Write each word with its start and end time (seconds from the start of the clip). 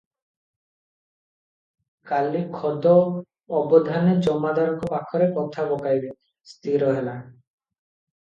କାଲି 2.11 2.41
ଖୋଦ 2.55 2.93
ଅବଧାନେ 3.59 4.15
ଜମାଦାରଙ୍କ 4.29 4.89
ପଖରେ 4.95 5.29
କଥା 5.37 5.67
ପକାଇବେ, 5.73 6.11
ସ୍ଥିର 6.55 6.91
ହେଲା। 6.97 7.15